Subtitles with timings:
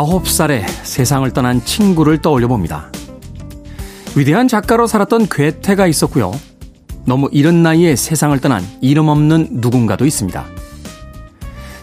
[0.00, 2.90] 19살에 세상을 떠난 친구를 떠올려 봅니다.
[4.16, 6.32] 위대한 작가로 살았던 괴테가 있었고요.
[7.04, 10.44] 너무 이른 나이에 세상을 떠난 이름 없는 누군가도 있습니다.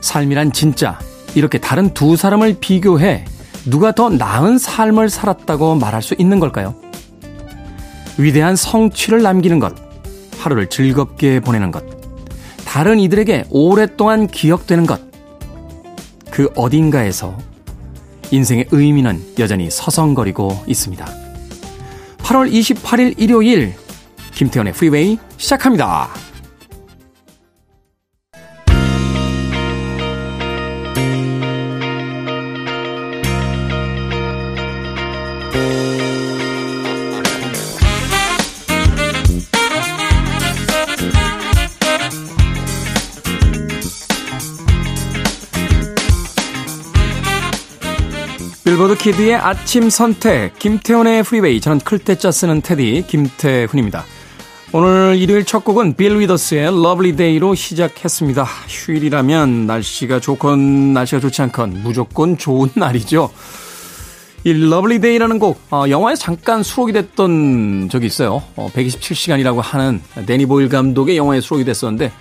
[0.02, 1.00] 삶이란 진짜
[1.36, 3.26] 이렇게 다른 두 사람을 비교해
[3.66, 6.76] 누가 더 나은 삶을 살았다고 말할 수 있는 걸까요?
[8.18, 9.76] 위대한 성취를 남기는 것,
[10.40, 11.84] 하루를 즐겁게 보내는 것,
[12.66, 15.02] 다른 이들에게 오랫동안 기억되는 것,
[16.32, 17.38] 그 어딘가에서
[18.32, 21.06] 인생의 의미는 여전히 서성거리고 있습니다.
[22.18, 23.74] 8월 28일 일요일
[24.34, 26.10] 김태현의 프리웨이 시작합니다.
[49.08, 51.62] 키드의 아침 선택, 김태훈의 프리웨이.
[51.62, 54.04] 저는 클 때 짜 쓰는 테디, 김태훈입니다.
[54.74, 58.44] 오늘 일요일 첫 곡은 빌 위더스의 Lovely Day로 시작했습니다.
[58.68, 63.32] 휴일이라면 날씨가 좋건 날씨가 좋지 않건 무조건 좋은 날이죠.
[64.44, 68.44] 이 Lovely Day라는 곡, 어, 영화에 잠깐 수록이 됐던 적이 있어요.
[68.58, 72.12] 어, 127시간이라고 하는 데니 보일 감독의 영화에 수록이 됐었는데,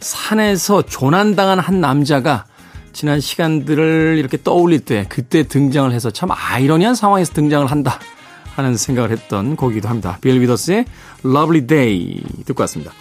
[0.00, 2.46] 산에서 조난당한 한 남자가
[2.92, 7.98] 지난 시간들을 이렇게 떠올릴 때 그때 등장을 해서 참 아이러니한 상황에서 등장을 한다
[8.56, 10.18] 하는 생각을 했던 곡이기도 합니다.
[10.20, 10.84] 빌 위더스의
[11.24, 12.92] Lovely Day 듣고 왔습니다.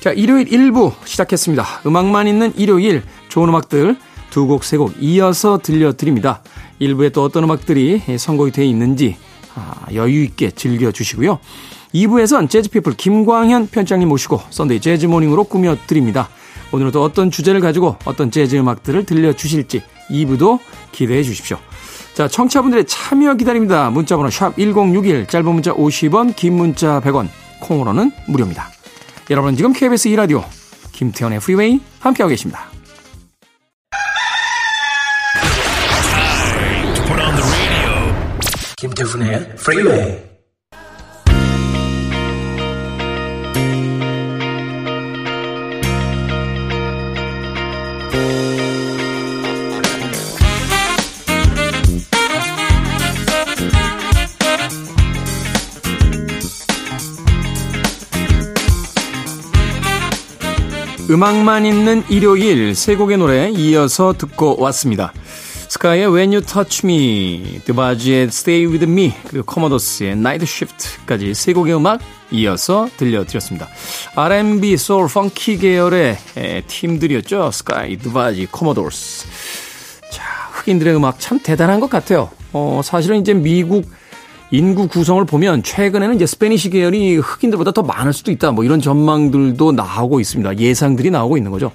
[0.00, 1.82] 자, 일요일 1부 시작했습니다.
[1.86, 3.96] 음악만 있는 일요일 좋은 음악들
[4.30, 6.42] 두 곡, 세 곡 이어서 들려드립니다.
[6.80, 9.16] 1부에 또 어떤 음악들이 선곡이 되어 있는지
[9.54, 11.38] 아, 여유 있게 즐겨주시고요.
[11.94, 16.28] 2부에선 재즈피플 김광현 편집장님 모시고 Sunday Jazz Morning으로 꾸며드립니다.
[16.76, 20.58] 오늘은 또 어떤 주제를 가지고 어떤 재즈 음악들을 들려주실지 2부도
[20.92, 21.56] 기대해 주십시오.
[22.12, 23.88] 자, 청취자분들의 참여 기다립니다.
[23.88, 27.28] 문자번호 샵 1061, 짧은 문자 50원, 긴 문자 100원,
[27.60, 28.68] 콩으로는 무료입니다.
[29.30, 30.44] 여러분 지금 KBS 2라디오
[30.92, 32.66] 김태훈의 프리웨이 함께하고 계십니다.
[38.76, 40.35] 김태훈의 프리웨이
[61.16, 65.14] 음악만 있는 일요일 세 곡의 노래 이어서 듣고 왔습니다.
[65.68, 71.74] 스카이의 When You Touch Me, 드바지의 Stay With Me, 그리고 코모도스의 Night Shift까지 세 곡의
[71.74, 73.66] 음악 이어서 들려드렸습니다.
[74.14, 76.18] R&B, Soul, Funky 계열의
[76.66, 77.50] 팀들이었죠.
[77.50, 79.26] 스카이, 드바지, 코모도스.
[80.12, 80.22] 자,
[80.52, 82.28] 흑인들의 음악 참 대단한 것 같아요.
[82.52, 83.90] 어, 사실은 이제 미국
[84.50, 88.52] 인구 구성을 보면 최근에는 이제 Spanish 계열이 흑인들보다 더 많을 수도 있다.
[88.52, 90.58] 뭐 이런 전망들도 나오고 있습니다.
[90.58, 91.72] 예상들이 나오고 있는 거죠.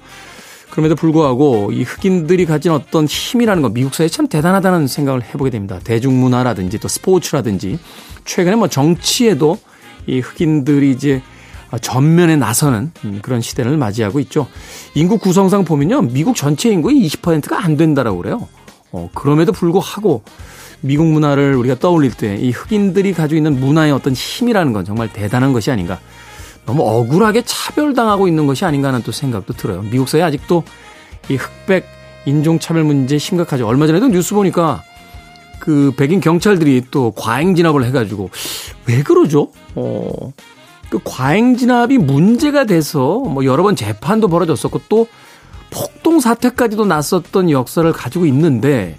[0.70, 5.78] 그럼에도 불구하고 이 흑인들이 가진 어떤 힘이라는 거 미국 사회에 참 대단하다는 생각을 해보게 됩니다.
[5.84, 7.78] 대중문화라든지 또 스포츠라든지
[8.24, 9.58] 최근에 뭐 정치에도
[10.06, 11.20] 이 흑인들이 이제
[11.82, 14.46] 전면에 나서는 그런 시대를 맞이하고 있죠.
[14.94, 16.02] 인구 구성상 보면요.
[16.02, 18.48] 미국 전체 인구의 20%가 안 된다라고 그래요.
[18.92, 20.22] 어, 그럼에도 불구하고
[20.82, 25.52] 미국 문화를 우리가 떠올릴 때 이 흑인들이 가지고 있는 문화의 어떤 힘이라는 건 정말 대단한
[25.52, 25.98] 것이 아닌가.
[26.66, 29.82] 너무 억울하게 차별당하고 있는 것이 아닌가 하는 또 생각도 들어요.
[29.82, 30.62] 미국 사회 아직도
[31.28, 31.86] 이 흑백
[32.24, 33.66] 인종차별 문제 심각하죠.
[33.66, 34.82] 얼마 전에도 뉴스 보니까
[35.58, 38.30] 그 백인 경찰들이 또 과잉 진압을 해가지고
[38.86, 39.50] 왜 그러죠?
[39.74, 40.32] 어,
[40.90, 45.06] 그 과잉 진압이 문제가 돼서 뭐 여러 번 재판도 벌어졌었고 또
[45.70, 48.96] 폭동 사태까지도 났었던 역사를 가지고 있는데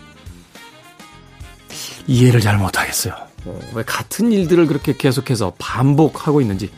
[2.08, 3.14] 이해를 잘 못하겠어요.
[3.46, 6.72] 어, 왜 같은 일들을 그렇게 계속해서 반복하고 있는지.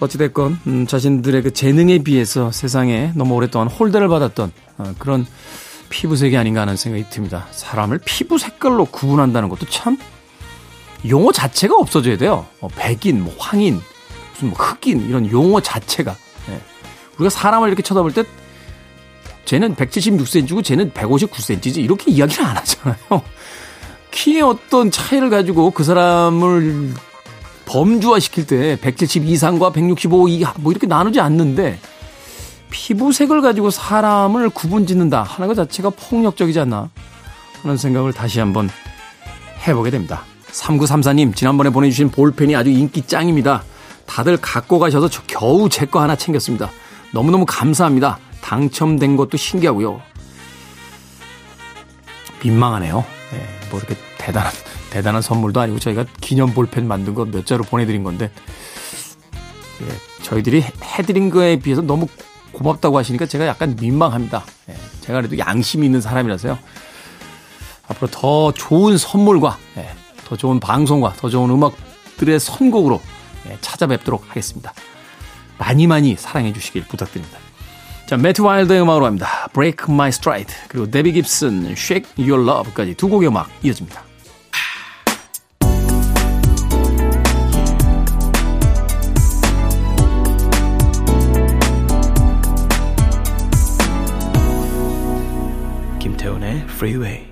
[0.00, 5.26] 어찌됐건, 음, 자신들의 그 재능에 비해서 세상에 너무 오랫동안 홀대를 받았던 어, 그런
[5.88, 7.46] 피부색이 아닌가 하는 생각이 듭니다.
[7.52, 9.96] 사람을 피부 색깔로 구분한다는 것도 참
[11.08, 12.46] 용어 자체가 없어져야 돼요.
[12.60, 13.80] 어, 백인, 뭐 황인,
[14.32, 16.14] 무슨 뭐 흑인 이런 용어 자체가.
[16.50, 16.60] 예.
[17.16, 18.24] 우리가 사람을 이렇게 쳐다볼 때
[19.44, 22.96] 쟤는 176cm고 쟤는 159cm지 이렇게 이야기를 안 하잖아요.
[24.16, 26.94] 키의 어떤 차이를 가지고 그 사람을
[27.66, 31.78] 범주화 시킬 때 170 이상과 165 이하 뭐 이렇게 나누지 않는데
[32.70, 36.88] 피부색을 가지고 사람을 구분 짓는다 하는 것 자체가 폭력적이지 않나
[37.62, 38.70] 하는 생각을 다시 한번
[39.66, 40.24] 해보게 됩니다.
[40.50, 43.64] 3934님 지난번에 보내주신 볼펜이 아주 인기 짱입니다.
[44.06, 46.70] 다들 갖고 가셔서 저 겨우 제 거 하나 챙겼습니다.
[47.12, 48.18] 너무너무 감사합니다.
[48.40, 50.00] 당첨된 것도 신기하고요.
[52.42, 53.04] 민망하네요.
[53.70, 53.96] 뭐 이렇게
[54.26, 54.52] 대단한,
[54.90, 58.30] 대단한 선물도 아니고 저희가 기념 볼펜 만든 거 몇 자로 보내드린 건데,
[59.82, 62.08] 예, 저희들이 해드린 거에 비해서 너무
[62.52, 64.44] 고맙다고 하시니까 제가 약간 민망합니다.
[64.68, 66.58] 예, 제가 그래도 양심이 있는 사람이라서요.
[67.88, 69.88] 앞으로 더 좋은 선물과, 예,
[70.24, 73.00] 더 좋은 방송과 더 좋은 음악들의 선곡으로
[73.48, 74.72] 예, 찾아뵙도록 하겠습니다.
[75.58, 77.38] 많이 많이 사랑해 주시길 부탁드립니다.
[78.06, 79.48] 자, 매트 와일드의 음악으로 합니다.
[79.52, 80.52] Break My Stride.
[80.68, 84.05] 그리고 데비 깁슨, Shake Your Love까지 두 곡의 음악 이어집니다.
[96.66, 97.25] Freeway.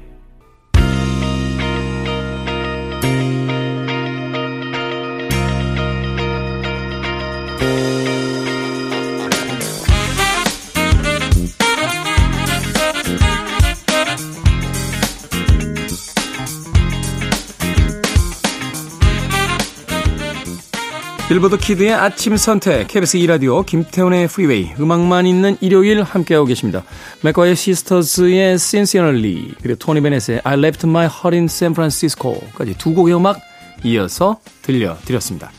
[21.34, 26.84] 빌보드 키드의 아침 선택, KBS 2라디오, 김태훈의 프리웨이, 음악만 있는 일요일 함께하고 계십니다.
[27.24, 33.16] 맥과이어 시스터즈의 Sincerely, 그리고 토니 베넷의 I Left My Heart in San Francisco까지 두 곡의
[33.16, 33.40] 음악
[33.82, 35.50] 이어서 들려드렸습니다.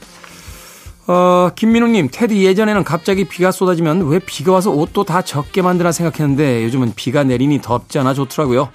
[1.08, 6.64] 어, 김민웅님, 테디 예전에는 갑자기 비가 쏟아지면 왜 비가 와서 옷도 다 젖게 만드나 생각했는데
[6.64, 8.70] 요즘은 비가 내리니 덥지 않아 좋더라고요.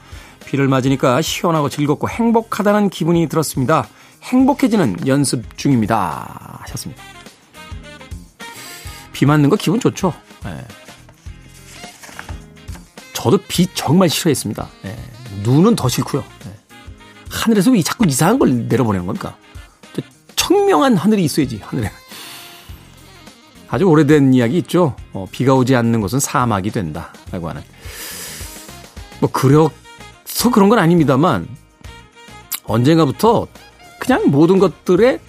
[0.44, 3.88] 비를 맞으니까 시원하고 즐겁고 행복하다는 기분이 들었습니다.
[4.22, 6.58] 행복해지는 연습 중입니다.
[6.62, 7.02] 하셨습니다.
[9.12, 10.12] 비 맞는 거 기분 좋죠?
[10.44, 10.64] 네.
[13.12, 14.69] 저도 비 정말 싫어했습니다.
[14.82, 14.96] 네.
[15.43, 16.25] 눈은 더 싫고요.
[16.44, 16.55] 네.
[17.31, 19.37] 하늘에서 왜 자꾸 이상한 걸 내려보내는 겁니까?
[20.37, 21.93] 청명한 하늘이 있어야지, 하늘에.
[23.69, 24.96] 아주 오래된 이야기 있죠?
[25.12, 27.12] 어, 비가 오지 않는 곳은 사막이 된다.
[27.31, 27.62] 라고 하는.
[29.20, 29.70] 뭐, 그래서
[30.52, 31.46] 그런 건 아닙니다만,
[32.64, 33.46] 언젠가부터
[34.00, 35.20] 그냥 모든 것들에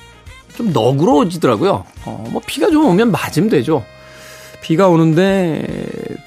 [0.56, 1.86] 좀 너그러워지더라고요.
[2.06, 3.86] 어, 뭐 비가 좀 오면 맞으면 되죠.
[4.62, 5.66] 비가 오는데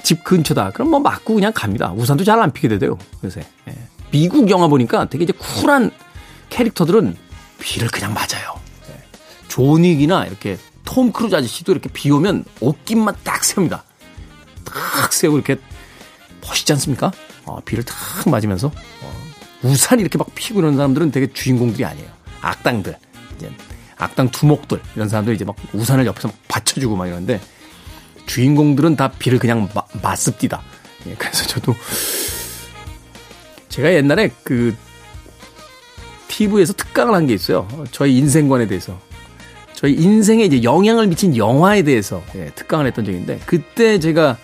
[0.02, 0.70] 집 근처다.
[0.70, 1.92] 그럼 뭐 맞고 그냥 갑니다.
[1.96, 2.96] 우산도 잘 안 피게 되대요.
[3.24, 3.44] 요새.
[3.68, 3.74] 예.
[4.10, 5.90] 미국 영화 보니까 되게 이제 쿨한
[6.50, 7.16] 캐릭터들은
[7.58, 8.54] 비를 그냥 맞아요.
[8.90, 8.94] 예.
[9.48, 13.82] 존 윅이나 이렇게 톰 크루즈 아저씨도 이렇게 비 오면 옷깃만 딱 세웁니다.
[14.64, 15.56] 딱 세우고 이렇게
[16.46, 17.10] 멋있지 않습니까?
[17.46, 17.96] 어, 비를 탁
[18.28, 18.70] 맞으면서
[19.02, 19.12] 어,
[19.62, 22.08] 우산 이렇게 막 피고 이런 사람들은 되게 주인공들이 아니에요.
[22.48, 22.96] 악당들,
[23.36, 23.50] 이제
[23.96, 27.40] 악당 두목들 이런 사람들 이제 막 우산을 옆에서 막 받쳐주고 막 이러는데
[28.26, 30.62] 주인공들은 다 비를 그냥 마, 맞습디다.
[31.08, 31.74] 예, 그래서 저도
[33.68, 34.74] 제가 옛날에 그
[36.28, 37.68] TV에서 특강을 한 게 있어요.
[37.90, 38.98] 저희 인생관에 대해서.
[39.74, 44.38] 저희 인생에 이제 영향을 미친 영화에 대해서 예, 특강을 했던 적 있는데 그때 제가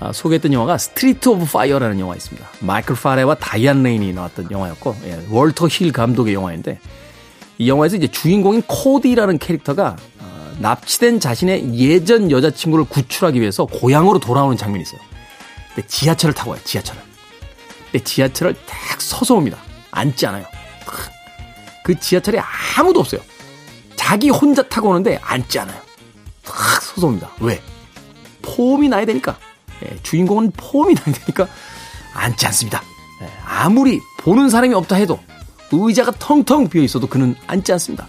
[0.00, 2.46] 아, 소개했던 영화가 Street of Fire라는 영화 있습니다.
[2.60, 6.78] 마이클 파레와 다이안 레인이 나왔던 영화였고 예, 월터 힐 감독의 영화인데
[7.58, 14.56] 이 영화에서 이제 주인공인 코디라는 캐릭터가 어, 납치된 자신의 예전 여자친구를 구출하기 위해서 고향으로 돌아오는
[14.56, 15.00] 장면이 있어요.
[15.74, 17.00] 근데 지하철을 타고 와요, 지하철을.
[17.90, 19.58] 근데 지하철을 딱 서서 옵니다.
[19.90, 20.44] 앉지 않아요.
[21.82, 22.38] 그 지하철에
[22.76, 23.20] 아무도 없어요.
[23.96, 25.80] 자기 혼자 타고 오는데 앉지 않아요.
[26.44, 27.30] 탁 서서 옵니다.
[27.40, 27.62] 왜?
[28.42, 29.38] 폼이 나야 되니까.
[29.84, 31.48] 예, 주인공은 폼이 나야 되니까
[32.12, 32.82] 앉지 않습니다.
[33.22, 35.18] 예, 아무리 보는 사람이 없다 해도
[35.72, 38.06] 의자가 텅텅 비어 있어도 그는 앉지 않습니다.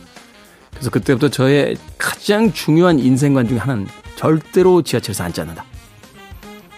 [0.71, 5.65] 그래서 그때부터 저의 가장 중요한 인생관 중에 하나는 절대로 지하철에서 앉지 않는다.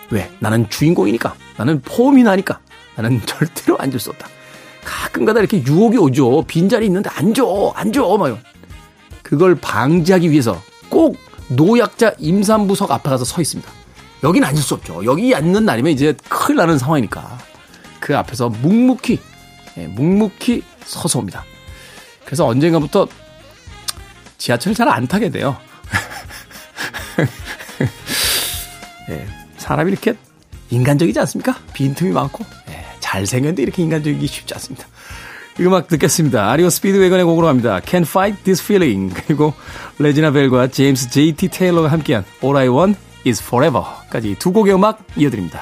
[0.10, 0.30] 왜?
[0.40, 1.36] 나는 주인공이니까.
[1.58, 2.60] 나는 폼이 나니까.
[2.96, 4.28] 나는 절대로 앉을 수 없다.
[4.84, 6.44] 가끔가다 이렇게 유혹이 오죠.
[6.48, 7.44] 빈자리 있는데 앉아,
[7.76, 8.40] 앉아, 막
[9.22, 13.72] 그걸 방지하기 위해서 꼭 노약자 임산부석 앞에 가서 서 있습니다.
[14.24, 15.04] 여긴 앉을 수 없죠.
[15.06, 17.38] 여기 앉는 날이면 이제 큰일 나는 상황이니까.
[18.00, 19.20] 그 앞에서 묵묵히, 예,
[19.76, 21.44] 묵묵히 서서 옵니다.
[22.26, 23.08] 그래서 언젠가부터
[24.38, 25.58] 지하철 잘 안 타게 돼요.
[29.10, 30.14] 예, 사람이 이렇게
[30.70, 31.58] 인간적이지 않습니까?
[31.74, 34.88] 빈틈이 많고, 예, 잘생겼는데 이렇게 인간적이기 쉽지 않습니다.
[35.60, 36.50] 음악 듣겠습니다.
[36.50, 37.80] 아리오 스피드웨건의 곡으로 합니다.
[37.82, 39.14] Can't Fight This Feeling.
[39.28, 39.54] 그리고
[40.00, 41.50] 레지나 벨과 제임스 J.T.
[41.50, 42.98] 테일러가 함께한 All I Want
[43.28, 45.62] is Forever까지 두 곡의 음악 이어드립니다.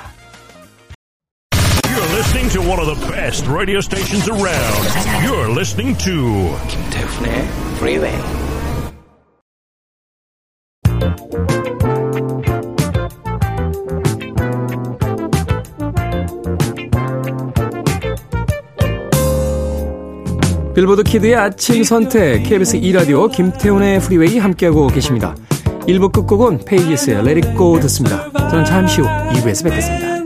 [2.50, 5.24] Listening to one of the best radio stations around.
[5.24, 8.18] You're listening to 김태훈의 Freeway.
[20.74, 25.36] 빌보드 키드의 아침 선택 KBS 2 라디오 김태훈의 프리웨이 함께하고 계십니다.
[25.82, 28.28] 1부 끝곡은 페이지스의 Let It Go 듣습니다.
[28.50, 30.19] 저는 잠시 후 2부에서 뵙겠습니다.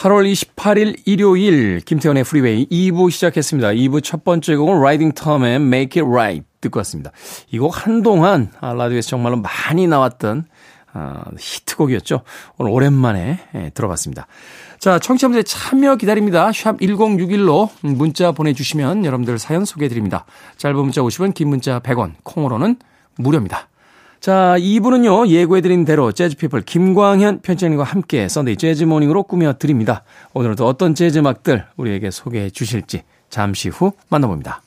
[0.00, 3.68] 8월 28일 일요일 김태훈의 프리웨이 2부 시작했습니다.
[3.68, 7.12] 2부 첫 번째 곡은 라이딩 텀의 Make It Right 듣고 왔습니다.
[7.52, 10.46] 이 곡 한동안 아, 라디오에서 정말로 많이 나왔던
[10.94, 12.22] 아, 히트곡이었죠.
[12.56, 14.26] 오늘 오랜만에 예, 들어봤습니다.
[14.78, 16.50] 자, 청취자분들 참여 기다립니다.
[16.50, 20.24] 샵 1061로 문자 보내주시면 여러분들 사연 소개해드립니다.
[20.56, 22.76] 짧은 문자 50원, 긴 문자 100원, 콩으로는
[23.18, 23.68] 무료입니다.
[24.20, 30.04] 자, 2부는요, 예고해드린 대로 재즈피플 김광현 편집장님과 함께 Sunday Jazz Morning으로 꾸며드립니다.
[30.34, 34.60] 오늘은 또 어떤 재즈 음악들 우리에게 소개해 주실지 잠시 후 만나봅니다.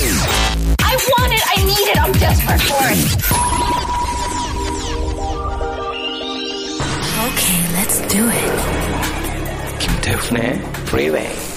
[0.00, 3.16] I want it, I need it, I'm desperate for it.
[7.22, 9.78] Okay, let's do it.
[9.78, 10.58] 김태훈의
[10.88, 11.55] Freeway.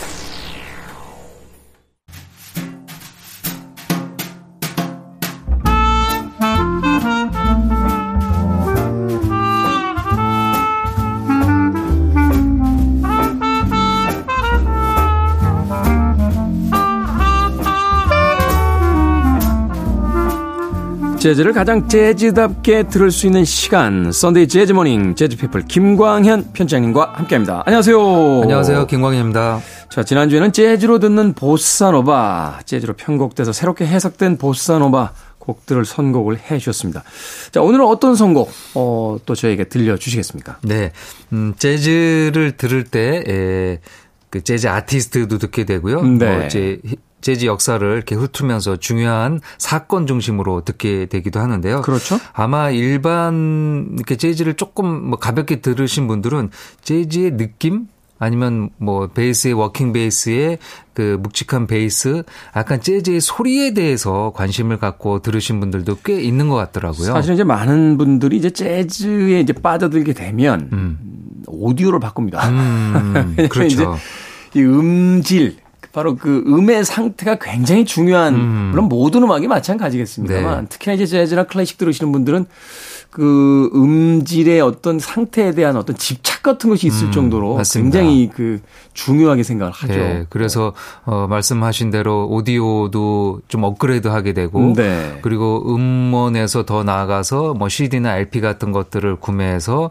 [21.19, 27.63] 재즈를 가장 재즈답게 들을 수 있는 시간 Sunday Jazz Morning 재즈 피플 김광현 편집장님과 함께합니다.
[27.65, 28.41] 안녕하세요.
[28.43, 28.87] 안녕하세요.
[28.87, 29.59] 김광현입니다.
[29.89, 37.03] 자 지난주에는 재즈로 듣는 보사노바 재즈로 편곡돼서 새롭게 해석된 보사노바 곡들을 선곡을 해 주셨습니다.
[37.51, 40.59] 자 오늘은 어떤 선곡 어, 또 저에게 들려주시겠습니까?
[40.61, 40.93] 네,
[41.33, 43.79] 음, 재즈를 들을 때 에,
[44.29, 46.01] 그 재즈 아티스트도 듣게 되고요.
[46.01, 46.37] 네.
[46.37, 46.79] 뭐 이제
[47.21, 51.81] 재즈 역사를 이렇게 훑으면서 중요한 사건 중심으로 듣게 되기도 하는데요.
[51.81, 52.19] 그렇죠.
[52.33, 56.49] 아마 일반 이렇게 재즈를 조금 뭐 가볍게 들으신 분들은
[56.81, 57.87] 재즈의 느낌
[58.19, 60.59] 아니면 뭐 베이스의 walking 베이스의
[60.93, 62.23] 그 묵직한 베이스,
[62.55, 67.13] 약간 재즈의 소리에 대해서 관심을 갖고 들으신 분들도 꽤 있는 것 같더라고요.
[67.13, 70.99] 사실 이제 많은 분들이 이제 재즈에 이제 빠져들게 되면 음.
[71.47, 72.49] 오디오를 바꿉니다.
[72.49, 73.97] 음, 그렇죠.
[74.53, 75.55] 이 음질
[75.91, 78.67] 바로 그 음의 상태가 굉장히 중요한 음.
[78.71, 80.69] 물론 모든 음악이 마찬가지겠습니다만 네.
[80.69, 82.45] 특히나 이제 재즈나 클래식 들으시는 분들은
[83.09, 87.99] 그 음질의 어떤 상태에 대한 어떤 집착 같은 것이 있을 음, 정도로 맞습니다.
[87.99, 88.59] 굉장히 그
[88.93, 89.93] 중요하게 생각을 하죠.
[89.93, 90.73] 네, 그래서
[91.05, 95.19] 어 말씀하신 대로 오디오도 좀 업그레이드하게 되고 네.
[95.21, 99.89] 그리고 음원에서 더 나아가서 뭐 CD나 LP 같은 것들을 구매해서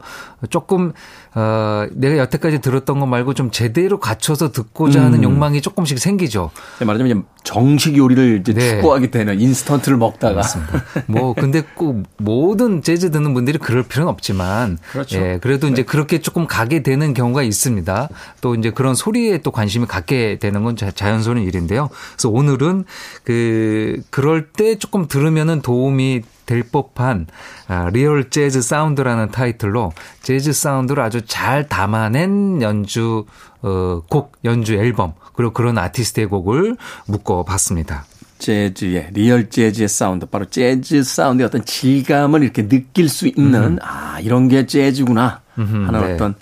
[0.50, 0.92] 조금
[1.34, 5.24] 어, 내가 여태까지 들었던 것 말고 좀 제대로 갖춰서 듣고자 하는 음.
[5.24, 6.50] 욕망이 조금씩 생기죠.
[6.78, 8.76] 네, 말하자면 정식 요리를 이제 네.
[8.76, 10.36] 추구하게 되는 인스턴트를 먹다가.
[10.36, 10.82] 맞습니다.
[11.06, 15.18] 뭐 근데 꼭 모든 재즈 듣는 분들이 그럴 필요는 없지만, 그렇죠.
[15.18, 15.72] 예, 그래도 네.
[15.72, 18.08] 이제 그렇게 조금 가게 되는 경우가 있습니다.
[18.40, 21.88] 또 이제 그런 소리에 또 관심을 갖게 되는 건 자연스러운 일인데요.
[22.12, 22.84] 그래서 오늘은
[23.24, 27.26] 그 그럴 때 조금 들으면은 도움이 될 법한
[27.68, 29.92] 아, Real Jazz Sound라는 타이틀로
[30.22, 33.26] 재즈 사운드를 아주 잘 담아낸 연주
[33.60, 36.76] 어, 곡 연주 앨범 그리고 그런 아티스트의 곡을
[37.06, 38.06] 묶어봤습니다.
[38.38, 43.78] 재즈의 real 재즈의 사운드 바로 재즈 사운드의 어떤 질감을 이렇게 느낄 수 있는 음.
[43.82, 46.14] 아 이런 게 재즈구나 하는 네.
[46.14, 46.34] 어떤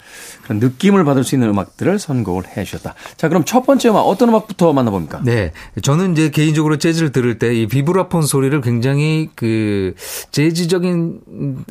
[0.46, 2.94] 그런 느낌을 받을 수 있는 음악들을 선곡을 해 주셨다.
[3.16, 5.22] 자, 그럼 첫 번째 음악 어떤 음악부터 만나봅니까?
[5.24, 5.52] 네.
[5.82, 9.94] 저는 이제 개인적으로 재즈를 들을 때 이 비브라폰 소리를 굉장히 그
[10.30, 11.20] 재즈적인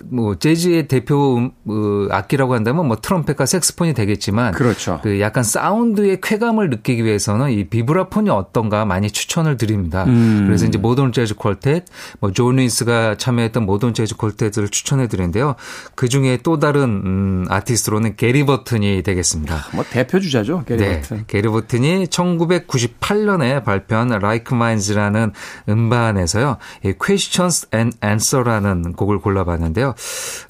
[0.09, 4.99] 뭐 재즈의 대표 음, 어, 악기라고 한다면 뭐 트럼펫과 색소폰이 되겠지만 그렇죠.
[5.03, 10.05] 그 약간 사운드의 쾌감을 느끼기 위해서는 이 비브라폰이 어떤가 많이 추천을 드립니다.
[10.05, 10.45] 음.
[10.47, 11.85] 그래서 이제 모던 재즈 쿼텟,
[12.19, 15.55] 뭐 조니스가 참여했던 모던 재즈 쿼텟을 추천해 드리는데요.
[15.95, 19.67] 그 중에 또 다른 음, 아티스트로는 게리 버 버튼이 되겠습니다.
[19.73, 21.23] 뭐 대표 주자죠, 게리 네, 버튼.
[21.27, 25.31] 게리 버튼이 1998년에 발표한 Like Minds라는
[25.69, 26.57] 음반에서요.
[26.83, 29.95] 이 Questions and Answer라는 곡을 골라봤는데요.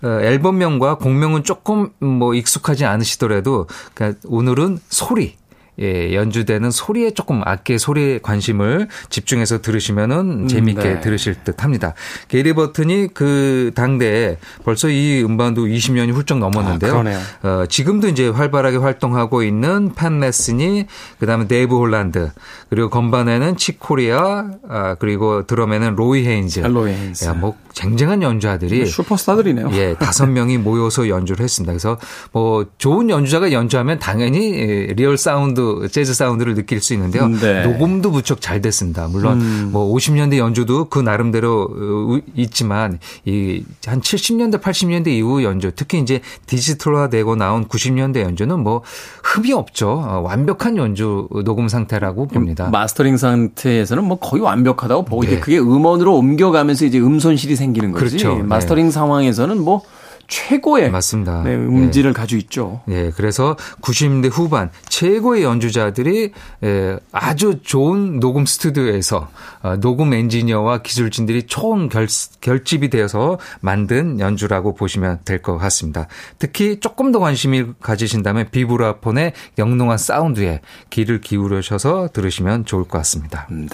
[0.04, 5.36] 어, 앨범명과 곡명은 조금 뭐 익숙하지 않으시더라도 그러니까 오늘은 소리
[5.82, 11.00] 예, 연주되는 소리에 조금 악기의 소리에 관심을 집중해서 들으시면은 음, 재미있게 네.
[11.02, 11.94] 들으실 듯 합니다.
[12.28, 17.04] 게리 버튼이 그 당대에 벌써 이 음반도 20년이 훌쩍 넘었는데요.
[17.44, 20.86] 아, 어, 지금도 이제 활발하게 활동하고 있는 판 메슨이
[21.20, 22.32] 그다음에 데이브 홀란드
[22.70, 26.62] 그리고 건반에는 칙 코리아 아, 그리고 드럼에는 로이 헤인즈.
[26.64, 27.26] 아, 로이 헤인즈.
[27.26, 29.70] 야, 뭐 쟁쟁한 연주자들이 슈퍼스타들이네요.
[29.74, 31.74] 예, 다섯 명이 모여서 연주를 했습니다.
[31.74, 31.98] 그래서
[32.32, 37.28] 뭐 좋은 연주자가 연주하면 당연히 예, 리얼 사운드 재즈 사운드를 느낄 수 있는데요.
[37.28, 37.64] 네.
[37.66, 39.08] 녹음도 무척 잘 됐습니다.
[39.08, 39.70] 물론 음.
[39.72, 46.22] 뭐 50년대 연주도 그 나름대로 어, 있지만 이 한 70년대 80년대 이후 연주 특히 이제
[46.46, 48.82] 디지털화되고 나온 90년대 연주는 뭐
[49.24, 49.90] 흠이 없죠.
[49.90, 52.70] 어, 완벽한 연주 녹음 상태라고 봅니다.
[52.70, 55.28] 마스터링 상태에서는 뭐 거의 완벽하다고 보고 네.
[55.28, 58.18] 이제 그게 음원으로 옮겨가면서 이제 음손실이 생기는 거지.
[58.18, 58.44] 그렇죠.
[58.44, 58.92] 마스터링 네.
[58.92, 59.82] 상황에서는 뭐
[60.28, 61.44] 최고의 맞습니다.
[61.44, 62.14] 네, 음질을 예.
[62.14, 62.82] 가지고 있죠.
[62.90, 66.32] 예, 그래서 90년대 후반 최고의 연주자들이
[66.64, 69.30] 예, 아주 좋은 녹음 스튜디오에서
[69.62, 72.08] 어, 녹음 엔지니어와 기술진들이 총 결,
[72.42, 76.08] 결집이 되어서 만든 연주라고 보시면 될 것 같습니다.
[76.40, 83.48] 특히 조금 더 관심이 가지신다면 비브라폰의 영롱한 사운드에 귀를 기울여셔서 들으시면 좋을 것 같습니다.
[83.52, 83.68] 네.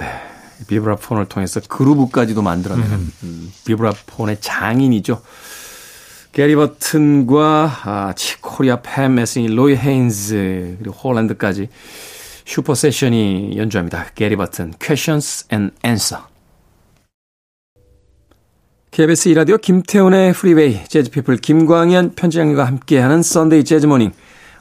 [0.67, 3.11] 비브라폰을 통해서 그루브까지도 만들어내는 음.
[3.23, 5.21] 음, 비브라폰의 장인이죠.
[6.31, 11.67] 게리 버튼과 아, 칙 코리아 팻 메시니 로이 헤인즈 그리고 홀랜드까지
[12.45, 14.07] 슈퍼 세션이 연주합니다.
[14.15, 16.23] 게리 버튼 Questions and Answer
[18.91, 24.11] KBS 이라디오 김태훈의 프리웨이 재즈피플 김광현 편집장님과 함께하는 Sunday Jazz Morning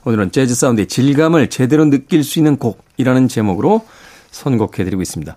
[0.05, 3.87] 오늘은 재즈 사운드의 질감을 제대로 느낄 수 있는 곡이라는 제목으로
[4.33, 5.37] 선곡해드리고 있습니다.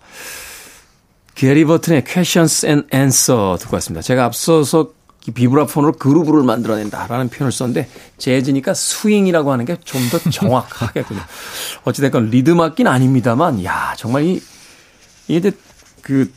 [1.36, 4.02] 게리 버튼의 Questions and Answer 듣고 왔습니다.
[4.02, 4.94] 제가 앞서서
[5.32, 11.22] 비브라폰으로 그루브를 만들어낸다라는 표현을 썼는데 재즈니까 스윙이라고 하는 게 좀 더 정확하겠군요.
[11.86, 14.42] 어찌됐건 리듬 악기는 아닙니다만 야 정말 이
[15.28, 15.52] 이게
[16.02, 16.32] 그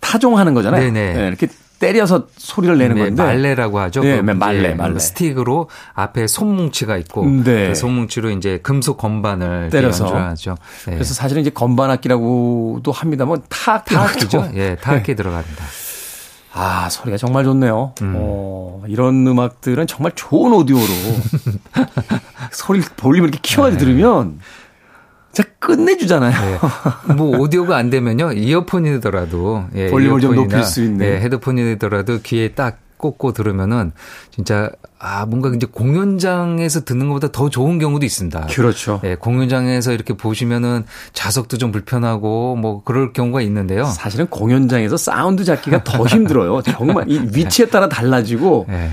[0.00, 0.80] 타종하는 거잖아요.
[0.92, 1.14] 네네.
[1.14, 1.48] 네, 이렇게
[1.80, 4.00] 때려서 소리를 내는 네, 건데 말레라고 하죠.
[4.02, 4.98] 네, 그 말레, 말레.
[4.98, 7.68] 스틱으로 앞에 손뭉치가 있고 네.
[7.68, 10.56] 그 손뭉치로 이제 금속 건반을 때려서 연주하죠.
[10.86, 10.94] 네.
[10.94, 14.52] 그래서 사실은 이제 건반 악기라고도 합니다만 타악기 타악기죠.
[14.54, 15.14] 예, 타악기 네.
[15.16, 15.64] 들어갑니다.
[16.54, 17.94] 아, 소리가 정말 좋네요.
[18.02, 18.14] 음.
[18.16, 20.82] 어, 이런 음악들은 정말 좋은 오디오로
[22.52, 23.78] 소리 볼륨을 이렇게 키워서 네.
[23.78, 24.38] 들으면
[25.32, 26.40] 진짜 끝내주잖아요.
[26.40, 26.58] 네.
[27.14, 32.78] 뭐 오디오가 안 되면요 이어폰이더라도 예, 볼륨을 좀 높일 수 있는 예, 헤드폰이더라도 귀에 딱
[32.96, 33.92] 꽂고 들으면은
[34.30, 38.46] 진짜 아 뭔가 이제 공연장에서 듣는 것보다 더 좋은 경우도 있습니다.
[38.46, 39.00] 그렇죠.
[39.04, 43.84] 예, 공연장에서 이렇게 보시면은 좌석도 좀 불편하고 뭐 그럴 경우가 있는데요.
[43.84, 46.62] 사실은 공연장에서 사운드 잡기가 더 힘들어요.
[46.62, 48.90] 정말 이 위치에 따라 달라지고 네.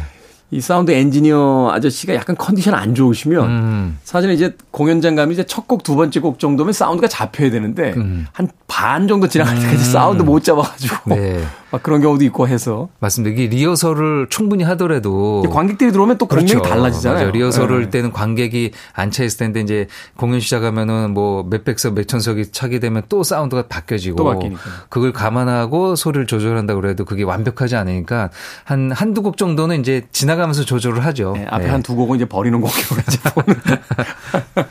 [0.53, 3.97] 이 사운드 엔지니어 아저씨가 약간 컨디션 안 좋으시면 음.
[4.03, 8.27] 사실은 이제 공연장 가면 이제 첫 곡, 두 번째 곡 정도면 사운드가 잡혀야 되는데 음.
[8.33, 9.91] 한 반 정도 지나갈 때까지 음.
[9.91, 11.41] 사운드 못 잡아가지고 네.
[11.71, 13.33] 막 그런 경우도 있고 해서 맞습니다.
[13.33, 16.67] 이게 리허설을 충분히 하더라도 관객들이 들어오면 또 공연이 그렇죠.
[16.67, 17.19] 달라지잖아요.
[17.19, 17.31] 맞아요.
[17.31, 17.89] 리허설을 네.
[17.89, 23.67] 때는 관객이 앉혀 있을 텐데 이제 공연 시작하면은 뭐 몇백석, 몇천석이 차게 되면 또 사운드가
[23.69, 24.61] 바뀌어지고 또 바뀌니까.
[24.89, 28.29] 그걸 감안하고 소리를 조절한다 그래도 그게 완벽하지 않으니까
[28.65, 31.33] 한 한두 곡 정도는 이제 지나가면서 조절을 하죠.
[31.37, 31.69] 네, 앞에 네.
[31.69, 33.19] 한두 곡은 이제 버리는 곡이고 이제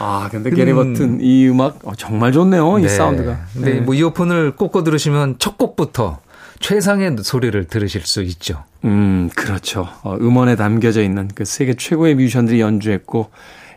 [0.00, 1.18] 아, 근데 게리 버튼 음.
[1.20, 2.78] 이 음악 어, 정말 좋네요.
[2.78, 2.88] 이 네.
[2.88, 3.36] 사운드가.
[3.56, 3.74] 네.
[3.80, 6.18] 뭐 이어폰을 꽂고 들으시면 첫 곡부터
[6.60, 8.64] 최상의 소리를 들으실 수 있죠.
[8.84, 9.88] 음, 그렇죠.
[10.02, 13.30] 어, 음원에 담겨져 있는 그 세계 최고의 뮤지션들이 연주했고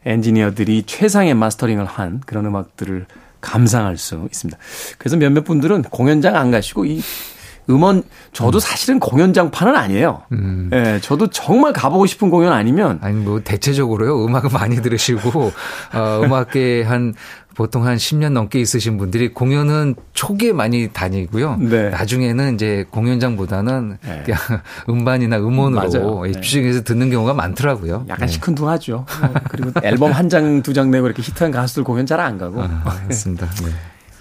[0.05, 3.05] 엔지니어들이 최상의 마스터링을 한 그런 음악들을
[3.41, 4.57] 감상할 수 있습니다.
[4.97, 7.01] 그래서 몇몇 분들은 공연장 안 가시고 이
[7.69, 8.59] 음원 저도 음.
[8.59, 10.23] 사실은 공연장판은 아니에요.
[10.33, 10.69] 음.
[10.73, 15.51] 예, 저도 정말 가보고 싶은 공연 아니면 아니 뭐 대체적으로요 음악을 많이 들으시고
[15.93, 17.13] 어, 음악계 한
[17.55, 21.57] 보통 한 10년 넘게 있으신 분들이 공연은 초기에 많이 다니고요.
[21.57, 21.89] 네.
[21.89, 24.23] 나중에는 이제 공연장보다는 네.
[24.25, 24.39] 그냥
[24.89, 26.83] 음반이나 음원으로 집중해서 네.
[26.83, 28.05] 듣는 경우가 많더라고요.
[28.09, 28.31] 약간 네.
[28.33, 29.05] 시큰둥하죠.
[29.21, 32.61] 어, 그리고 앨범 한 장, 두 장 내고 이렇게 히트한 가수들 공연 잘 안 가고.
[32.63, 33.47] 아, 맞습니다.
[33.63, 33.71] 네.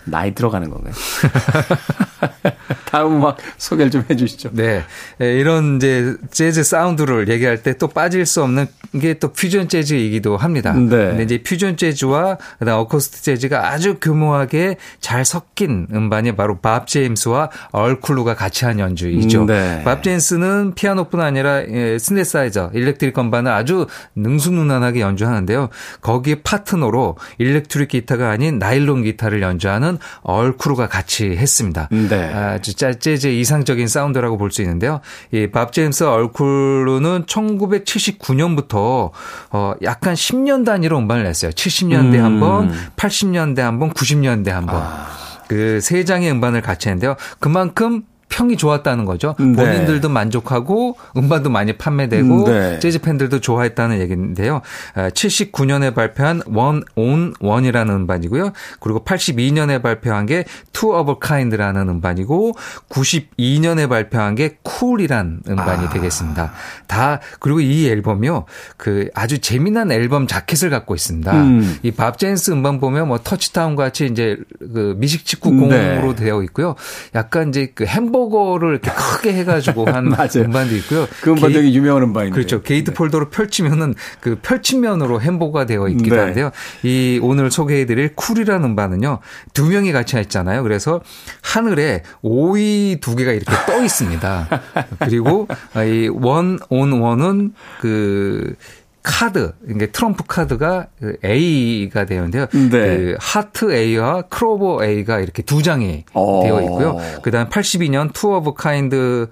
[0.04, 0.92] 나이 들어가는 건가요?
[2.92, 4.50] 다음 음악 소개를 좀 해주시죠.
[4.52, 4.84] 네.
[5.18, 5.32] 네.
[5.34, 8.66] 이런 이제 재즈 사운드를 얘기할 때 또 빠질 수 없는
[9.00, 10.72] 게 또 퓨전 재즈이기도 합니다.
[10.72, 10.88] 네.
[10.88, 17.50] 근데 이제 퓨전 재즈와 그다음 어쿠스틱 재즈가 아주 교묘하게 잘 섞인 음반이 바로 밥 제임스와
[17.70, 19.46] 얼 클루가 같이 한 연주이죠.
[19.46, 19.82] 네.
[19.84, 25.70] 밥 제임스는 피아노뿐 아니라 예, 신세사이저, electric 건반을 아주 능수능란하게 연주하는데요.
[26.02, 31.88] 거기에 파트너로 일렉트릭 기타가 아닌 나일론 기타를 연주하는 얼 클루가 같이 했습니다.
[31.90, 32.32] 네.
[32.34, 35.00] 아주 재즈 이상적인 사운드라고 볼 수 있는데요.
[35.32, 39.10] 이밥 제임스 얼쿨루는 1979년부터
[39.50, 41.50] 어 약간 10년 단위로 음반을 냈어요.
[41.52, 42.24] 70년대 음.
[42.24, 44.76] 한 번, 80년대 한 번, 90년대 한 번.
[44.76, 45.08] 아.
[45.48, 47.16] 그세 장의 음반을 같이 했는데요.
[47.38, 49.34] 그만큼 평이 좋았다는 거죠.
[49.38, 49.52] 네.
[49.52, 52.78] 본인들도 만족하고 음반도 많이 판매되고 네.
[52.78, 54.62] 재즈 팬들도 좋아했다는 얘기인데요.
[54.94, 58.52] 79년에 아, 발표한 One on One이라는 음반이고요.
[58.80, 62.54] 그리고 82년에 발표한 게 Two of a Kind라는 음반이고
[62.88, 65.90] 92년에 발표한 게 Cool이란 음반이 아.
[65.90, 66.52] 되겠습니다.
[66.86, 68.46] 다 그리고 이 앨범이요.
[68.78, 71.32] 그 아주 재미난 앨범 자켓을 갖고 있습니다.
[71.34, 71.76] 음.
[71.82, 76.24] 이 밥 제임스 음반 보면 뭐 Touchdown 같이 이제 그 미식축구 공으로 네.
[76.24, 76.76] 되어 있고요.
[77.14, 80.06] 약간 이제 그 햄버거 햄버거를 이렇게 크게 해가지고 한
[80.36, 81.06] 음반도 있고요.
[81.20, 82.34] 그 음반 되게 유명한 음반인데.
[82.34, 82.62] 그렇죠.
[82.62, 82.94] 게이트 네.
[82.94, 86.22] fold로 펼치면은 그 펼침면으로 햄버거가 되어 있기도 네.
[86.22, 86.50] 한데요.
[86.82, 89.18] 이 오늘 소개해드릴 Cool이라는 음반은요.
[89.54, 90.62] 두 명이 같이 했잖아요.
[90.62, 91.00] 그래서
[91.42, 94.48] 하늘에 오이 두 개가 이렇게 떠 있습니다.
[95.00, 98.54] 그리고 이 One on One은 그
[99.02, 102.46] 카드, 이게 트럼프 카드가 그 A가 되는데요.
[102.46, 102.68] 네.
[102.70, 106.40] 그 하트 A와 클로버 A가 이렇게 두 장이 어.
[106.42, 106.96] 되어 있고요.
[107.22, 109.28] 그다음 82년 Two of a Kind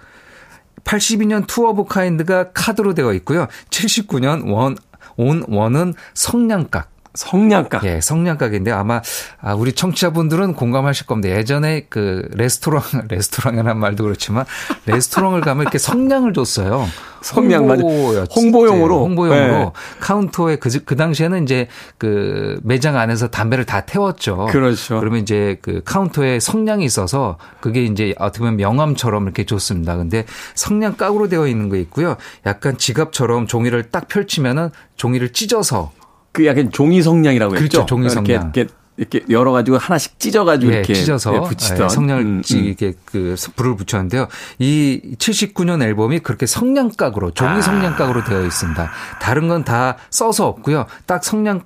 [0.84, 3.46] 82년 Two of a Kind가 카드로 되어 있고요.
[3.70, 4.76] 79년 One,
[5.16, 6.90] on One은 성냥갑.
[7.14, 7.80] 성냥갑.
[7.84, 9.02] 예, 성냥갑인데 아마
[9.40, 11.36] 아, 우리 청취자분들은 공감하실 겁니다.
[11.36, 14.44] 예전에 그 레스토랑 레스토랑이라는 말도 그렇지만
[14.86, 16.86] 레스토랑을 가면 이렇게 성냥을 줬어요.
[17.22, 17.82] 성냥 맞아.
[17.82, 18.94] 홍보용으로.
[18.94, 19.72] 네, 홍보용으로 네.
[20.00, 21.68] 카운터에 그, 그 당시에는 이제
[21.98, 24.46] 그 매장 안에서 담배를 다 태웠죠.
[24.50, 24.98] 그렇죠.
[25.00, 29.96] 그러면 이제 그 카운터에 성냥이 있어서 그게 이제 어떻게 보면 명함처럼 이렇게 줬습니다.
[29.96, 32.16] 근데 성냥 깍으로 되어 있는 거 있고요.
[32.46, 35.92] 약간 지갑처럼 종이를 딱 펼치면은 종이를 찢어서
[36.32, 37.68] 그 약간 종이 성냥이라고 했죠.
[37.68, 38.52] 그렇죠, 종이 성냥.
[38.54, 42.22] 이렇게, 이렇게, 이렇게 열어 가지고 하나씩 찢어 가지고 예, 이렇게 찢어서 예, 붙이던 예, 성냥을
[42.22, 42.64] 음, 찌- 음.
[42.64, 44.28] 이렇게 그 불을 붙였는데요.
[44.58, 47.60] 이 79년 앨범이 그렇게 성냥각으로 종이 아.
[47.62, 48.90] 성냥각으로 되어 있습니다.
[49.20, 50.86] 다른 건 다 써서 없고요.
[51.06, 51.62] 딱 성냥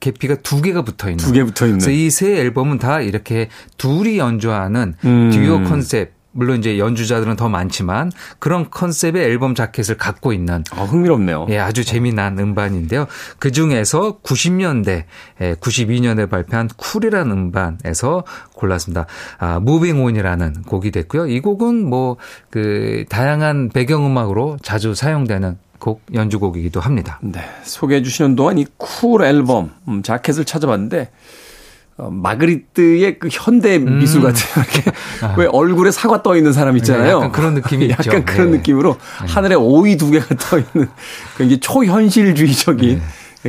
[0.00, 1.22] 계피가 두 개가 붙어 있는.
[1.24, 1.78] 두 개 붙어 있는.
[1.80, 5.30] 그래서 이 세 앨범은 다 이렇게 둘이 연주하는 음.
[5.30, 6.12] 듀오 컨셉.
[6.32, 11.46] 물론 이제 연주자들은 더 많지만 그런 컨셉의 앨범 자켓을 갖고 있는 아, 흥미롭네요.
[11.50, 13.06] 예, 아주 재미난 음반인데요.
[13.38, 15.04] 그 중에서 90년대,
[15.40, 19.06] 예, 92년에 발표한 Cool이라는 음반에서 골랐습니다.
[19.38, 21.26] 아, Moving On이라는 곡이 됐고요.
[21.26, 22.16] 이 곡은 뭐,
[22.50, 27.18] 그, 다양한 배경 음악으로 자주 사용되는 곡, 연주곡이기도 합니다.
[27.22, 27.40] 네.
[27.64, 31.06] 소개해 주시는 동안 이 Cool 앨범, 음, 자켓을 찾아봤는데, 어,
[32.10, 34.64] 마그리트의 그 현대 미술 같아요.
[34.64, 34.90] 이렇게
[35.36, 37.04] 왜 얼굴에 사과 떠 있는 사람 있잖아요.
[37.04, 37.94] 네, 약간 그런 느낌이 있죠.
[37.98, 38.58] 약간 그런 네.
[38.58, 40.88] 느낌으로 하늘에 오이 두 개가 떠 있는
[41.36, 43.02] 굉장히 초현실주의적인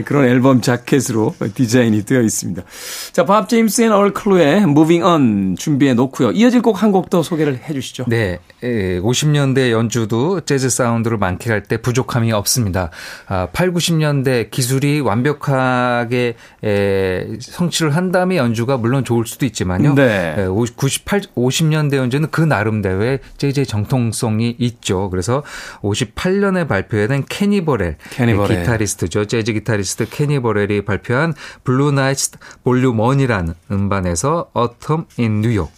[0.06, 2.64] 그런 앨범 자켓으로 디자인이 되어 있습니다.
[3.12, 6.32] 자, 밥 제임스 and 얼 클루의 Moving On 준비해 놓고요.
[6.32, 8.06] 이어질 곡 한 곡 더 소개를 해 주시죠.
[8.08, 12.90] 네, 예, 50년대 연주도 재즈 사운드를 만끽할 때 부족함이 없습니다.
[13.28, 19.96] 아, 8, 90년대 기술이 완벽하게 에, 성취를 한 다음에 연주가 물론 좋을 수도 있지만요.
[19.96, 20.36] 네.
[20.38, 25.10] 에, 50, 98, 50년대 연주는 그 나름대로의 재즈의 정통성이 있죠.
[25.10, 25.44] 그래서
[25.82, 28.60] 58년에 발표된 케니 버렐, 케니 버렐.
[28.60, 29.26] 기타리스트죠.
[29.26, 32.32] 재즈 기타리스트 케니 버렐이 발표한 Blue Lights
[32.64, 35.74] Volume 1이라는 음반에서 Autumn in New York.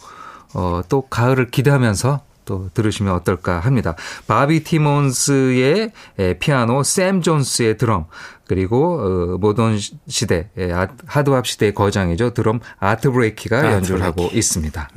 [0.54, 3.96] 어, 또 가을을 기대하면서 또 들으시면 어떨까 합니다.
[4.26, 8.06] 바비 티몬스의 에, 피아노, 샘 존스의 드럼,
[8.46, 10.50] 그리고 어, 모던 시대,
[11.06, 12.34] hard bop 시대의 거장이죠.
[12.34, 14.02] 드럼 아트 블레이키가 연주를.
[14.02, 14.90] 하고 있습니다.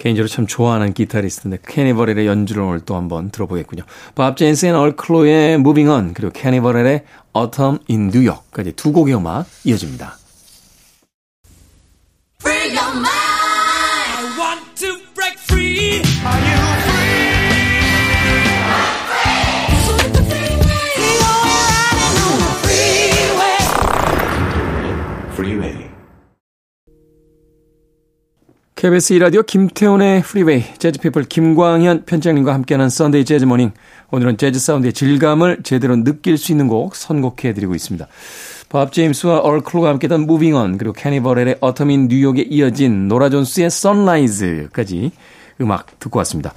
[0.00, 3.82] 개인적으로 참 좋아하는 기타리스트인데 케니 버렐의 연주를 오늘 또 한번 들어보겠군요.
[4.14, 7.04] 밥 제임스 and 얼 클루의 Moving On 그리고 케니 버렐의
[7.36, 10.19] Autumn in New York까지 두 곡의 음악 이어집니다.
[28.80, 33.72] KBS 2라디오 김태훈의 프리웨이 재즈피플 김광현 편집장님과 함께하는 Sunday Jazz Morning
[34.10, 38.06] 오늘은 재즈 사운드의 질감을 제대로 느낄 수 있는 곡 선곡해드리고 있습니다.
[38.70, 45.12] 밥 제임스와 얼 클루가 함께했던 Moving On 그리고 캐니버렐의 어텀인 뉴욕에 이어진 노라 존스의 Sunrise까지
[45.60, 46.54] 음악 듣고 왔습니다.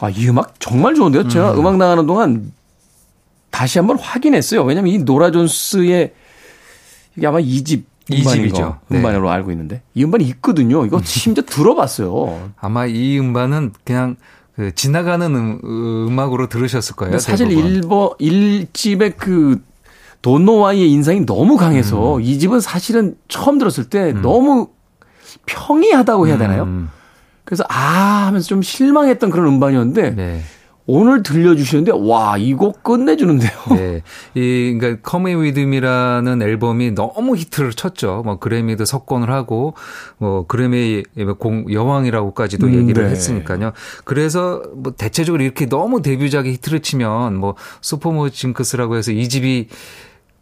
[0.00, 1.28] 아, 이 음악 정말 좋은데요?
[1.28, 1.66] 제가 음.
[1.66, 2.54] 악 나가는 동안
[3.50, 4.64] 다시 한번 확인했어요.
[4.64, 6.14] 왜냐면 이 노라 존스의
[7.16, 8.78] 이게 아마 2집 이 집이죠.
[8.88, 8.98] 네.
[8.98, 10.86] 음반으로 알고 있는데 이 음반이 있거든요.
[10.86, 12.50] 이거 심지어 들어봤어요.
[12.56, 14.16] 아마 이 음반은 그냥
[14.54, 17.18] 그 지나가는 음, 음악으로 들으셨을 거예요.
[17.18, 17.50] 사실.
[17.50, 19.60] 일버 일집의 그
[20.22, 24.68] 도노와의 인상이 너무 강해서 이 집은 사실은 처음 들었을 때 너무
[25.46, 26.62] 평이하다고 해야 되나요?
[26.64, 26.88] 음,
[27.44, 30.42] 그래서 아 하면서 좀 실망했던 그런 음반이었는데 네.
[30.86, 33.50] 오늘 들려주시는데 와이곡 끝내주는데요.
[33.70, 34.02] 네.
[34.34, 38.22] 이, 그러니까, Come With Me라는 앨범이 너무 히트를 쳤죠.
[38.24, 39.74] 뭐, 그래미도 석권을 하고,
[40.18, 41.02] 뭐, 그래미
[41.38, 43.10] 공, 여왕이라고까지도 음, 얘기를 네.
[43.10, 43.72] 했으니까요.
[44.04, 49.68] 그래서 뭐, 대체적으로 이렇게 너무 데뷔작이 히트를 치면, 뭐, 소포모 징크스라고 해서 이 집이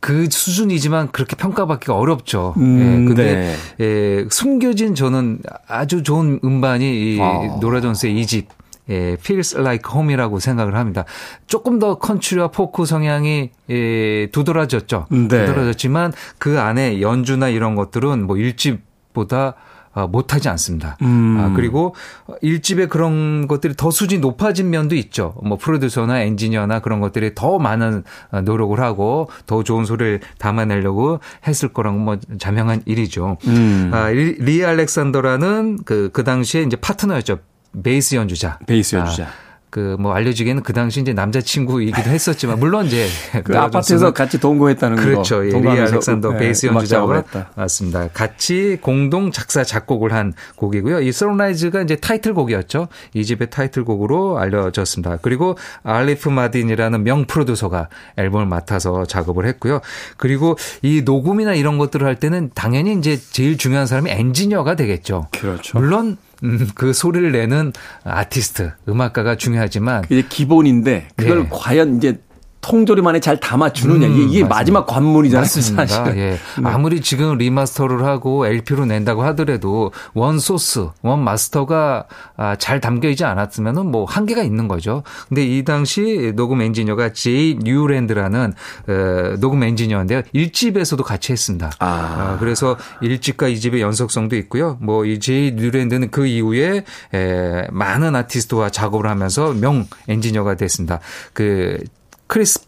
[0.01, 2.53] 그 수준이지만 그렇게 평가받기가 어렵죠.
[2.59, 3.85] 음, 예, 근데 네.
[3.85, 7.57] 예, 숨겨진 저는 아주 좋은 음반이 이 아.
[7.59, 8.49] 노라 존스의 이 집.
[8.91, 11.05] 예, feels like home이라고 생각을 합니다.
[11.47, 15.07] 조금 더 country와 포크 성향이 예, 두드러졌죠.
[15.11, 15.29] 네.
[15.29, 19.55] 두드러졌지만 그 안에 연주나 이런 것들은 뭐 일집보다
[19.95, 20.97] 어, 못하지 않습니다.
[21.03, 21.37] 음.
[21.39, 21.95] 아, 그리고
[22.43, 25.35] 1집에 그런 것들이 더 수준이 높아진 면도 있죠.
[25.45, 31.69] 뭐 프로듀서나 엔지니어나 그런 것들이 더 많은 어, 노력을 하고 더 좋은 소리를 담아내려고 했을
[31.69, 33.37] 거라고 뭐 자명한 일이죠.
[33.47, 33.91] 음.
[33.95, 37.39] 아, 리, 리 알렉산더라는 그, 그 당시에 이제 파트너였죠.
[37.83, 38.59] 베이스 연주자.
[38.67, 39.29] 베이스 연주자.
[39.75, 43.09] 그뭐 알려지기에는 그 당시 이제 남자친구이기도 했었지만 물론 이제
[43.43, 45.03] 그 아파트에서 같이 동거했다는 거.
[45.03, 45.45] 그렇죠.
[45.45, 47.51] 예, 리 알렉산더 예, 베이스 연주자와 했다.
[47.57, 48.07] 맞습니다.
[48.15, 51.01] 같이 공동 작사 작곡을 한 곡이고요.
[51.01, 52.87] 이 Sunrise가 이제 타이틀곡이었죠.
[53.15, 55.19] 이 집의 타이틀곡으로 알려졌습니다.
[55.23, 59.81] 그리고 아리프 마딘이라는 명 프로듀서가 앨범을 맡아서 작업을 했고요.
[60.17, 65.27] 그리고 이 녹음이나 이런 것들을 할 때는 당연히 이제 제일 중요한 사람이 엔지니어가 되겠죠.
[65.33, 65.77] 그렇죠.
[65.81, 67.73] 물론 음, 그 소리를 내는
[68.05, 71.49] 아티스트, 음악가가 중요하지만 이제 기본인데 그걸 네.
[71.51, 72.21] 과연 이제
[72.65, 74.49] 통조림 안에 잘 담아주느냐 음, 이게, 맞습니다.
[74.49, 75.43] 마지막 관문이잖아요.
[75.43, 75.87] 맞습니다.
[75.87, 76.19] 사실은.
[76.19, 76.39] 예.
[76.65, 83.25] 아무리 지금 remaster를 하고 LP로 낸다고 하더라도 원 소스, 원 마스터가 아, 잘 담겨 있지
[83.25, 85.03] 않았으면은 뭐 한계가 있는 거죠.
[85.29, 88.55] 근데 이 당시 녹음 엔지니어가 제이 뉴랜드라는
[88.89, 90.23] 어, 녹음 엔지니어인데요.
[90.35, 91.71] 1집에서도 같이 했습니다.
[91.79, 91.87] 아.
[91.87, 94.79] 아, 그래서 1집과 2집의 연속성도 있고요.
[94.81, 101.01] 뭐 이 제이 뉴랜드는 그 이후에 에, 많은 아티스트와 작업을 하면서 명 엔지니어가 됐습니다.
[101.35, 101.79] 그
[102.27, 102.61] 크리스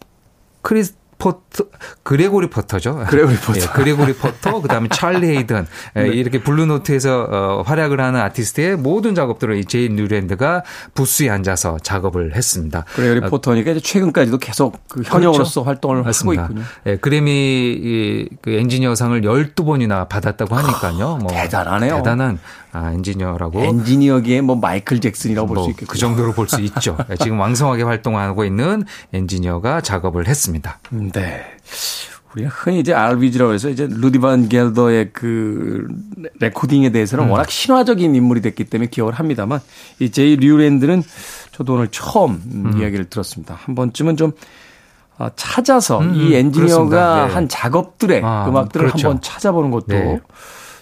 [0.63, 1.65] 크리스 포터
[2.03, 3.05] 그레고리 포터죠.
[3.09, 3.57] 그레고리 포터.
[3.61, 6.09] 예, 그레고리 포터 그다음에 찰리 헤이든 예, 네.
[6.09, 10.63] 이렇게 블루노트에서 어, 활약을 하는 아티스트의 모든 작업들을 이 제이 뉴랜드가
[10.95, 12.85] 부스에 앉아서 작업을 했습니다.
[12.95, 16.43] 그래, 우리 포터니까 이제 최근까지도 계속 그 현역으로서 활동을 맞습니다.
[16.45, 16.67] 하고 있군요.
[16.87, 21.17] 예, 그래미 이, 그 엔지니어상을 12번이나 받았다고 하니까요.
[21.23, 21.97] 뭐 대단하네요.
[21.97, 22.39] 대단한
[22.73, 25.93] 아, 엔지니어라고 엔지니어계의 뭐 마이클 잭슨이라고 볼수뭐 있겠고.
[25.93, 26.97] 그 정도로 볼 수 있죠.
[27.11, 30.79] 예, 지금 왕성하게 활동하고 있는 엔지니어가 작업을 했습니다.
[31.13, 31.45] 네.
[32.35, 35.87] 우리가 흔히 이제 RVG라고 해서 이제 루디 반 겔더의 그
[36.39, 39.61] 레코딩에 대해서는 워낙 신화적인 인물이 됐기 때문에 기억을 합니다만
[39.99, 41.03] 이 제이 뉴랜드는
[41.53, 43.59] 저도 오늘 처음 음, 이야기를 들었습니다.
[43.59, 44.33] 한 번쯤은 좀
[45.19, 47.27] 어, 찾아서 이 엔지니어가 그렇습니다.
[47.27, 47.33] 네.
[47.33, 49.09] 한 작업들의 아, 음악들을 그렇죠.
[49.09, 50.21] 한번 찾아보는 것도 네.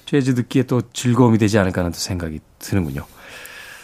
[0.06, 3.04] 재즈 듣기에 또 즐거움이 되지 않을까 하는 또 생각이 드는군요.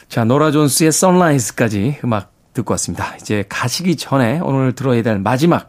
[0.08, 3.14] 자, 노라 존스의 Sunrise까지 음악 듣고 왔습니다.
[3.16, 5.68] 이제 가시기 전에 오늘 들어야 될 마지막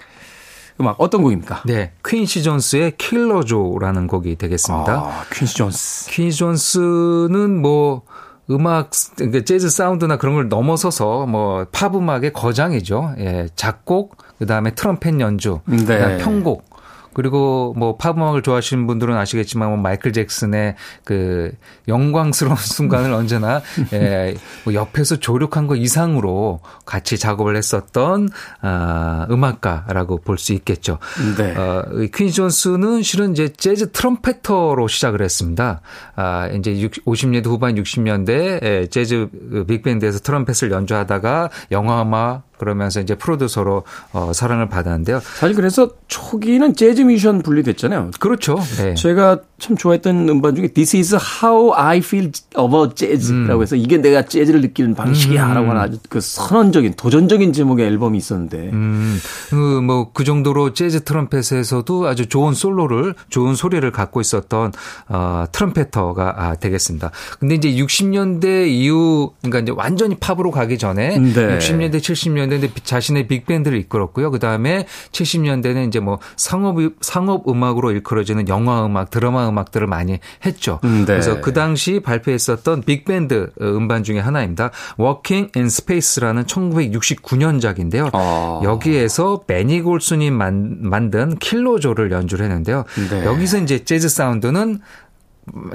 [0.79, 1.63] 음악 어떤 곡입니까?
[1.65, 4.93] 네, 퀸시 존스의 Killer Joe라는 곡이 되겠습니다.
[4.93, 6.09] 아, 퀸시 존스.
[6.11, 8.03] 퀸시 존스는 뭐
[8.49, 13.13] 음악 그러니까 재즈 사운드나 그런 걸 넘어서서 뭐 팝 음악의 거장이죠.
[13.19, 15.77] 예, 작곡 그다음에 트럼펫 연주, 네.
[15.77, 16.70] 그다음에 편곡
[17.13, 21.51] 그리고 뭐 팝 음악을 좋아하시는 분들은 아시겠지만 뭐 마이클 잭슨의 그
[21.87, 23.61] 영광스러운 순간을 언제나
[23.93, 28.29] 예, 뭐 옆에서 조력한 것 이상으로 같이 작업을 했었던
[28.61, 30.97] 아, 음악가라고 볼 수 있겠죠.
[31.37, 31.55] 네.
[31.55, 35.81] 어, 이퀸 존스는 실은 이제 재즈 트럼펫터로 시작을 했습니다.
[36.15, 43.01] 아, 이제 60, 50년대 후반 60년대 에 재즈 그 빅밴드에서 트럼펫을 연주하다가 영화 음악 그러면서
[43.01, 45.19] 이제 프로듀서로 어, 사랑을 받았는데요.
[45.19, 48.11] 사실 그래서 초기는 재즈 뮤지션 분리됐잖아요.
[48.19, 48.59] 그렇죠.
[48.77, 48.93] 네.
[48.93, 54.21] 제가 참 좋아했던 음반 중에 This is how I feel about jazz라고 해서 이게 내가
[54.23, 59.19] 재즈를 느끼는 방식이야라고 하는 아주 그 선언적인 도전적인 제목의 앨범이 있었는데 음,
[59.49, 64.71] 그, 뭐, 그 정도로 재즈 트럼펫에서도 아주 좋은 솔로를, 좋은 소리를 갖고 있었던,
[65.09, 67.11] 어, 트럼펫터가 아, 되겠습니다.
[67.39, 71.57] 근데 이제 60년대 이후, 그러니까 이제 완전히 팝으로 가기 전에, 네.
[71.57, 72.50] 60년대, 70년대
[72.83, 74.31] 자신의 빅밴드를 이끌었고요.
[74.31, 80.79] 그 다음에 70년대는 이제 뭐 상업, 상업 음악으로 일컬어지는 영화 음악, 드라마 음악들을 많이 했죠.
[80.83, 81.05] 음, 네.
[81.05, 84.71] 그래서 그 당시 발표했었던 빅밴드 음반 중에 하나입니다.
[84.99, 88.09] Walking in Space라는 1969년작인데요.
[88.13, 88.61] 아.
[88.63, 92.85] 여기에서 베니 골슨이 만, 만든 Killer Joe를 연주를 했는데요.
[93.09, 93.25] 네.
[93.25, 94.79] 여기서 이제 재즈 사운드는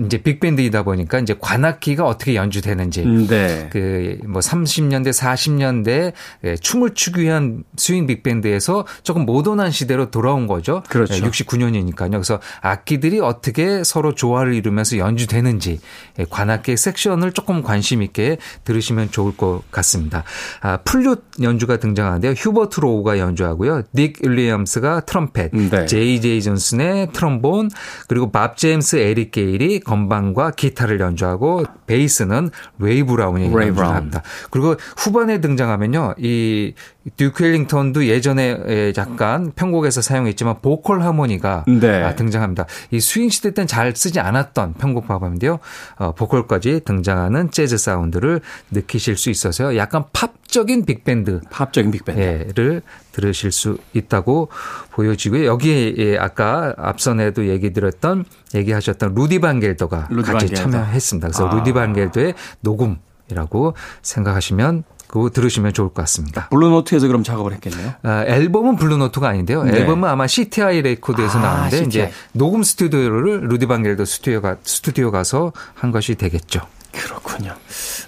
[0.04, 3.68] 이제 빅밴드이다 보니까 이제 관악기가 어떻게 연주되는지 네.
[3.72, 6.12] 그뭐 30년대 40년대
[6.44, 10.82] 예, 춤을 추기 위한 스윙 빅밴드에서 조금 모던한 시대로 돌아온 거죠.
[10.88, 11.14] 그렇죠.
[11.14, 12.12] 69년이니까요.
[12.12, 15.80] 그래서 악기들이 어떻게 서로 조화를 이루면서 연주되는지
[16.20, 20.22] 예, 관악기의 섹션을 조금 관심 있게 들으시면 좋을 것 같습니다.
[20.60, 22.32] 아, 플룻 연주가 등장하는데요.
[22.32, 23.82] 휴버트 로스가 연주하고요.
[23.94, 25.86] 닉 윌리엄스가 트럼펫, 네.
[25.86, 27.70] 제이 제이 존슨의 트럼본,
[28.06, 33.94] 그리고 밥 제임스 에릭 게일이 건반과 기타를 연주하고 베이스는 레이 브라운이 레이 연주를 브라운.
[33.96, 34.22] 합니다.
[34.50, 36.16] 그리고 후반에 등장하면요.
[36.18, 36.74] 이
[37.16, 42.02] 듀크 엘링턴도 예전에 약간 편곡에서 사용했지만 보컬 하모니가 네.
[42.02, 42.66] 아, 등장합니다.
[42.90, 45.58] 이 스윙 시대 때는 잘 쓰지 않았던 편곡 방법인데요.
[45.96, 48.40] 어, 보컬까지 등장하는 재즈 사운드를
[48.70, 49.76] 느끼실 수 있어서요.
[49.76, 52.52] 약간 팝적인 빅밴드 팝적인 빅밴드.
[52.54, 54.48] 를 들으실 수 있다고
[54.90, 55.44] 보여지고요.
[55.46, 60.70] 여기에 예, 아까 앞선에도 얘기 드렸던 얘기하셨던 루디 반 겔더가 루디 같이 반 겔더.
[60.78, 61.28] 참여했습니다.
[61.28, 61.54] 그래서 아.
[61.54, 62.98] 루디 반 겔더의 녹음
[63.30, 66.48] 이라고 생각하시면 그거 들으시면 좋을 것 같습니다.
[66.48, 67.94] 블루노트에서 그럼 작업을 했겠네요.
[68.02, 69.62] 아, 앨범은 블루노트가 아닌데요.
[69.64, 69.78] 네.
[69.78, 71.88] 앨범은 아마 CTI 레코드에서 아, 나왔는데 CTI.
[71.88, 76.60] 이제 녹음 스튜디오를 루디 반 겔더 스튜디오가 스튜디오 가서 한 것이 되겠죠.
[76.92, 77.54] 그렇군요.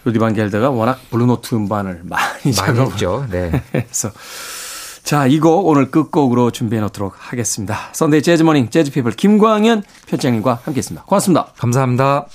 [0.04, 3.26] 루디 반 겔더가 워낙 블루노트 음반을 많이 많이 작업을 했죠.
[3.30, 3.62] 네.
[3.74, 4.10] 해서
[5.04, 7.78] 자, 이 곡 오늘 끝곡으로 준비해 놓도록 하겠습니다.
[7.92, 11.04] Sunday Jazz Morning 재즈 피플 김광현 편집장님과 함께 했습니다.
[11.06, 11.46] 고맙습니다.
[11.56, 12.26] 감사합니다.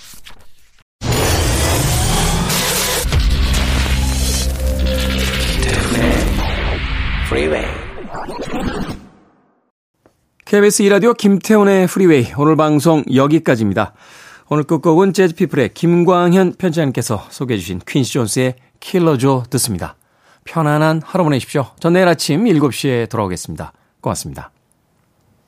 [10.45, 13.93] KBS 2라디오 김태훈의 프리웨이 오늘 방송 여기까지입니다.
[14.49, 19.95] 오늘 끝곡은 재즈피플의 김광현 편집장님께서 소개해 주신 퀸시 존스의 Killer Joe 듣습니다.
[20.43, 21.67] 편안한 하루 보내십시오.
[21.79, 23.71] 전 내일 아침 7시에 돌아오겠습니다.
[24.01, 24.51] 고맙습니다.